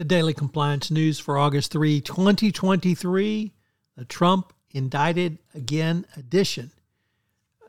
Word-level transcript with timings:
The 0.00 0.06
Daily 0.06 0.32
Compliance 0.32 0.90
News 0.90 1.20
for 1.20 1.36
August 1.36 1.72
3, 1.72 2.00
2023, 2.00 3.52
the 3.98 4.04
Trump 4.06 4.54
Indicted 4.70 5.36
Again 5.54 6.06
edition. 6.16 6.70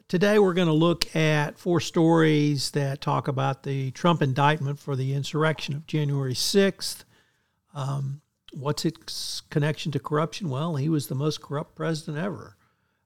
Today 0.07 0.39
we're 0.39 0.53
going 0.53 0.69
to 0.69 0.73
look 0.73 1.13
at 1.13 1.59
four 1.59 1.81
stories 1.81 2.71
that 2.71 3.01
talk 3.01 3.27
about 3.27 3.63
the 3.63 3.91
Trump 3.91 4.21
indictment 4.21 4.79
for 4.79 4.95
the 4.95 5.13
insurrection 5.13 5.75
of 5.75 5.85
January 5.87 6.33
6th. 6.33 7.03
Um, 7.73 8.21
what's 8.53 8.85
its 8.85 9.41
connection 9.49 9.91
to 9.91 9.99
corruption? 9.99 10.49
Well, 10.49 10.77
he 10.77 10.87
was 10.87 11.07
the 11.07 11.15
most 11.15 11.41
corrupt 11.41 11.75
president 11.75 12.17
ever. 12.17 12.55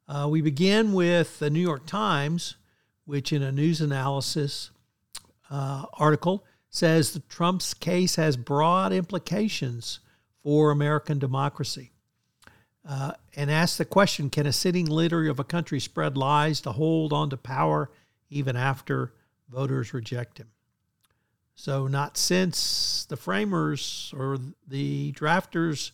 Uh, 0.08 0.28
we 0.30 0.42
begin 0.42 0.94
with 0.94 1.40
the 1.40 1.50
New 1.50 1.62
York 1.62 1.88
Times, 1.88 2.58
which 3.06 3.34
in 3.34 3.42
a 3.42 3.52
news 3.52 3.82
analysis 3.82 4.70
uh, 5.50 5.86
article 5.94 6.46
says 6.76 7.12
that 7.12 7.30
Trump's 7.30 7.74
case 7.74 8.16
has 8.16 8.36
broad 8.36 8.92
implications 8.92 10.00
for 10.44 10.72
American 10.72 11.20
democracy. 11.20 11.92
Uh, 12.88 13.14
and 13.36 13.50
asks 13.50 13.78
the 13.78 13.86
question 13.86 14.30
can 14.30 14.46
a 14.46 14.52
sitting 14.52 14.86
leader 14.86 15.28
of 15.30 15.40
a 15.40 15.44
country 15.44 15.80
spread 15.80 16.18
lies 16.18 16.62
to 16.62 16.72
hold 16.72 17.12
on 17.12 17.30
to 17.32 17.38
power 17.38 17.90
even 18.30 18.56
after 18.56 19.14
voters 19.50 19.94
reject 19.94 20.38
him? 20.38 20.50
So, 21.56 21.88
not 21.88 22.18
since 22.18 23.06
the 23.06 23.16
framers 23.16 24.14
or 24.16 24.38
the 24.68 25.14
drafters 25.14 25.92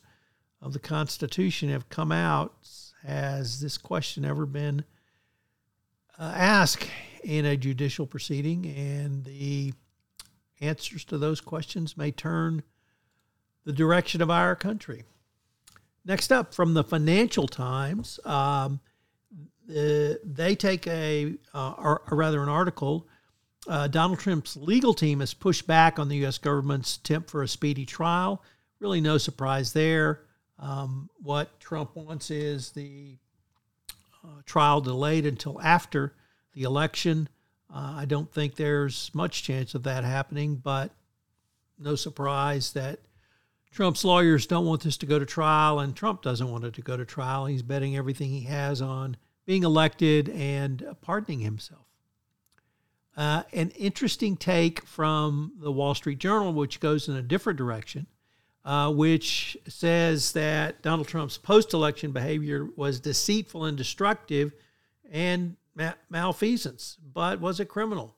of 0.62 0.74
the 0.74 0.80
Constitution 0.80 1.69
have 1.69 1.90
come 1.90 2.12
out 2.12 2.53
has 3.03 3.59
this 3.59 3.78
question 3.78 4.25
ever 4.25 4.46
been 4.46 4.84
uh, 6.19 6.34
asked 6.36 6.88
in 7.24 7.46
a 7.46 7.56
judicial 7.56 8.06
proceeding. 8.06 8.66
And 8.66 9.24
the 9.24 9.74
answers 10.62 11.04
to 11.06 11.18
those 11.18 11.42
questions 11.42 11.98
may 11.98 12.12
turn 12.12 12.64
the 13.66 13.74
direction 13.74 14.22
of 14.22 14.30
our 14.30 14.56
country. 14.56 15.04
Next 16.06 16.32
up, 16.32 16.54
from 16.54 16.74
the 16.74 16.84
Financial 16.84 17.48
Times, 17.48 18.20
um, 18.26 18.80
they 19.68 20.56
take 20.56 20.88
a, 20.88 21.36
uh, 21.54 21.74
or, 21.78 22.02
or, 22.10 22.18
rather, 22.18 22.42
an 22.42 22.50
article. 22.50 23.08
Uh, 23.68 23.88
Donald 23.88 24.20
Trump's 24.20 24.58
legal 24.58 24.94
team 24.94 25.20
has 25.20 25.34
pushed 25.34 25.68
back 25.68 26.00
on 26.00 26.10
the 26.10 26.18
U.S. 26.18 26.38
government's 26.40 26.98
attempt 26.98 27.30
for 27.30 27.44
a 27.44 27.48
speedy 27.48 27.86
trial. 27.86 28.44
Really, 28.80 29.00
no 29.00 29.18
surprise 29.18 29.74
there. 29.74 30.22
Um, 30.58 31.10
what 31.22 31.60
Trump 31.60 31.96
wants 31.96 32.32
is 32.32 32.72
the 32.72 33.18
uh, 34.24 34.42
trial 34.46 34.82
delayed 34.82 35.26
until 35.26 35.62
after 35.62 36.16
the 36.54 36.64
election. 36.64 37.30
Uh, 37.74 37.94
I 37.98 38.06
don't 38.06 38.32
think 38.32 38.56
there's 38.56 39.12
much 39.14 39.44
chance 39.44 39.76
of 39.76 39.84
that 39.84 40.04
happening, 40.04 40.56
but 40.56 40.92
no 41.80 41.96
surprise 41.96 42.74
that 42.74 43.00
Trump's 43.72 44.04
lawyers 44.04 44.46
don't 44.46 44.66
want 44.66 44.82
this 44.82 44.98
to 44.98 45.06
go 45.06 45.18
to 45.18 45.26
trial, 45.26 45.80
and 45.80 45.96
Trump 45.96 46.22
doesn't 46.22 46.52
want 46.52 46.66
it 46.66 46.74
to 46.74 46.81
go 46.81 46.98
to 46.98 47.06
trial. 47.06 47.46
He's 47.46 47.62
betting 47.62 47.96
everything 47.96 48.30
he 48.30 48.42
has 48.42 48.81
on 48.81 49.16
being 49.46 49.64
elected 49.64 50.28
and 50.30 50.96
pardoning 51.02 51.40
himself. 51.40 51.86
Uh, 53.16 53.44
an 53.54 53.70
interesting 53.72 54.36
take 54.36 54.86
from 54.86 55.54
the 55.60 55.72
Wall 55.72 55.96
Street 55.96 56.20
Journal, 56.20 56.54
which 56.54 56.80
goes 56.80 57.08
in 57.08 57.16
a 57.16 57.22
different 57.22 57.58
direction, 57.58 58.08
uh, 58.66 58.92
which 58.92 59.58
says 59.68 60.34
that 60.34 60.81
Donald 60.81 61.08
Trump's 61.08 61.38
post 61.38 61.74
election 61.74 62.12
behavior 62.12 62.68
was 62.76 63.00
deceitful 63.00 63.66
and 63.66 63.78
destructive 63.78 64.54
and 65.10 65.56
ma- 65.81 65.94
malfeasance, 66.09 66.97
but 67.02 67.40
was 67.40 67.59
it 67.59 67.66
criminal? 67.66 68.16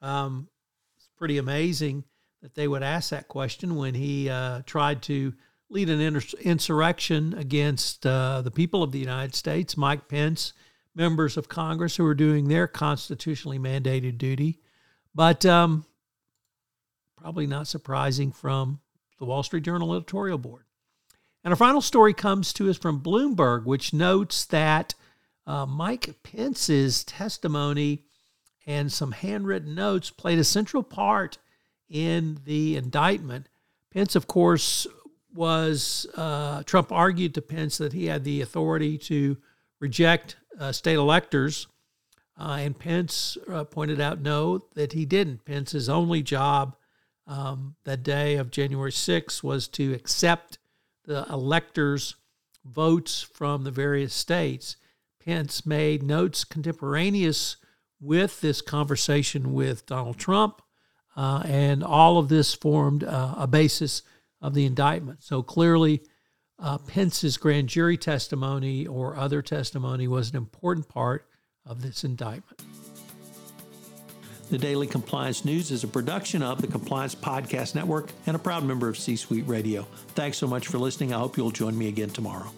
Um, 0.00 0.48
it's 0.96 1.08
pretty 1.16 1.38
amazing 1.38 2.04
that 2.42 2.54
they 2.54 2.68
would 2.68 2.82
ask 2.82 3.10
that 3.10 3.28
question 3.28 3.76
when 3.76 3.94
he 3.94 4.28
uh, 4.28 4.62
tried 4.64 5.02
to 5.02 5.34
lead 5.68 5.90
an 5.90 6.00
insurrection 6.40 7.34
against 7.34 8.06
uh, 8.06 8.42
the 8.42 8.50
people 8.50 8.82
of 8.82 8.92
the 8.92 8.98
United 8.98 9.34
States, 9.34 9.76
Mike 9.76 10.08
Pence, 10.08 10.52
members 10.94 11.36
of 11.36 11.48
Congress 11.48 11.96
who 11.96 12.04
were 12.04 12.14
doing 12.14 12.48
their 12.48 12.66
constitutionally 12.66 13.58
mandated 13.58 14.18
duty. 14.18 14.58
But 15.14 15.44
um, 15.46 15.84
probably 17.16 17.46
not 17.46 17.68
surprising 17.68 18.32
from 18.32 18.80
the 19.18 19.26
Wall 19.26 19.42
Street 19.42 19.64
Journal 19.64 19.94
editorial 19.94 20.38
board. 20.38 20.64
And 21.44 21.52
our 21.52 21.56
final 21.56 21.80
story 21.80 22.14
comes 22.14 22.52
to 22.54 22.68
us 22.68 22.76
from 22.76 23.02
Bloomberg, 23.02 23.64
which 23.64 23.94
notes 23.94 24.44
that 24.46 24.94
uh, 25.46 25.66
Mike 25.66 26.22
Pence's 26.22 27.04
testimony 27.04 28.04
and 28.66 28.92
some 28.92 29.12
handwritten 29.12 29.74
notes 29.74 30.10
played 30.10 30.38
a 30.38 30.44
central 30.44 30.82
part 30.82 31.38
in 31.88 32.38
the 32.44 32.76
indictment. 32.76 33.48
Pence, 33.92 34.14
of 34.14 34.26
course, 34.26 34.86
was 35.34 36.06
uh, 36.16 36.62
Trump 36.64 36.92
argued 36.92 37.34
to 37.34 37.42
Pence 37.42 37.78
that 37.78 37.92
he 37.92 38.06
had 38.06 38.24
the 38.24 38.40
authority 38.40 38.98
to 38.98 39.36
reject 39.80 40.36
uh, 40.58 40.72
state 40.72 40.94
electors. 40.94 41.66
Uh, 42.38 42.58
and 42.60 42.78
Pence 42.78 43.36
uh, 43.52 43.64
pointed 43.64 44.00
out 44.00 44.20
no, 44.20 44.64
that 44.74 44.92
he 44.92 45.04
didn't. 45.04 45.44
Pence's 45.44 45.88
only 45.88 46.22
job 46.22 46.76
um, 47.26 47.76
that 47.84 48.02
day 48.02 48.36
of 48.36 48.50
January 48.50 48.90
6th 48.90 49.42
was 49.42 49.68
to 49.68 49.92
accept 49.92 50.58
the 51.04 51.26
electors' 51.28 52.16
votes 52.64 53.22
from 53.22 53.64
the 53.64 53.70
various 53.70 54.14
states. 54.14 54.76
Pence 55.24 55.66
made 55.66 56.02
notes 56.02 56.44
contemporaneous 56.44 57.56
with 58.00 58.40
this 58.40 58.62
conversation 58.62 59.52
with 59.52 59.86
Donald 59.86 60.18
Trump. 60.18 60.62
uh, 61.16 61.42
and 61.44 61.82
all 61.82 62.18
of 62.18 62.28
this 62.28 62.54
formed 62.54 63.04
uh, 63.04 63.34
a 63.36 63.46
basis 63.46 64.02
of 64.40 64.54
the 64.54 64.64
indictment. 64.64 65.22
So 65.22 65.42
clearly, 65.42 66.02
uh, 66.58 66.78
Pence's 66.78 67.36
grand 67.36 67.68
jury 67.68 67.96
testimony 67.96 68.86
or 68.86 69.16
other 69.16 69.42
testimony 69.42 70.08
was 70.08 70.30
an 70.30 70.36
important 70.36 70.88
part 70.88 71.26
of 71.66 71.82
this 71.82 72.04
indictment. 72.04 72.62
The 74.50 74.58
Daily 74.58 74.86
Compliance 74.86 75.44
News 75.44 75.70
is 75.70 75.84
a 75.84 75.88
production 75.88 76.42
of 76.42 76.60
the 76.60 76.66
Compliance 76.66 77.14
Podcast 77.14 77.74
Network 77.74 78.10
and 78.26 78.34
a 78.34 78.38
proud 78.38 78.64
member 78.64 78.88
of 78.88 78.98
C 78.98 79.14
Suite 79.14 79.46
Radio. 79.46 79.86
Thanks 80.14 80.38
so 80.38 80.46
much 80.48 80.66
for 80.66 80.78
listening. 80.78 81.12
I 81.12 81.18
hope 81.18 81.36
you'll 81.36 81.52
join 81.52 81.78
me 81.78 81.88
again 81.88 82.10
tomorrow. 82.10 82.50